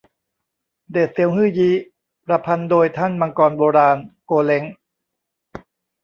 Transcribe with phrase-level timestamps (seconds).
[0.91, 1.75] เดชเซียวฮื่อยี้
[2.25, 4.63] ประพันธ์โดยท่านมังกรโบราณ โกวเล้ง